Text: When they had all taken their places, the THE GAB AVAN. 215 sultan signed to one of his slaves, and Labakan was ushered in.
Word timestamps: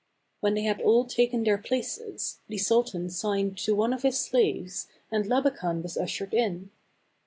When 0.39 0.55
they 0.55 0.63
had 0.63 0.81
all 0.81 1.05
taken 1.05 1.43
their 1.43 1.59
places, 1.59 2.39
the 2.47 2.57
THE 2.57 2.63
GAB 2.63 2.71
AVAN. 2.71 2.75
215 3.09 3.09
sultan 3.09 3.09
signed 3.11 3.57
to 3.59 3.75
one 3.75 3.93
of 3.93 4.01
his 4.01 4.17
slaves, 4.19 4.87
and 5.11 5.25
Labakan 5.25 5.83
was 5.83 5.95
ushered 5.95 6.33
in. 6.33 6.71